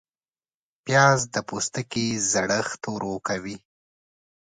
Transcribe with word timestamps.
پیاز 0.85 1.19
د 1.33 1.35
پوستکي 1.47 2.07
زړښت 2.31 2.81
ورو 2.93 3.13
کوي 3.27 3.57